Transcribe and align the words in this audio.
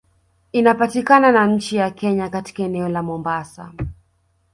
Inapatakana 0.51 1.31
na 1.31 1.45
nchi 1.47 1.75
ya 1.75 1.91
kenya 1.91 2.29
katika 2.29 2.63
eneo 2.63 2.89
la 2.89 3.03
mombasa 3.03 3.71